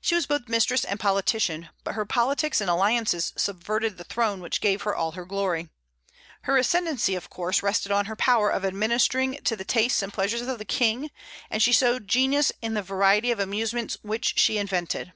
[0.00, 4.60] She was both mistress and politician, but her politics and alliances subverted the throne which
[4.60, 5.68] gave her all her glory.
[6.42, 10.42] Her ascendency of course rested on her power of administering to the tastes and pleasures
[10.42, 11.10] of the 'King,
[11.50, 15.12] and she showed genius in the variety of amusements which she invented.